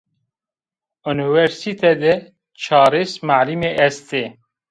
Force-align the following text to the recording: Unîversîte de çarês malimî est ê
Unîversîte 1.09 1.87
de 2.03 2.13
çarês 2.61 3.11
malimî 3.27 3.71
est 3.87 4.09
ê 4.21 4.23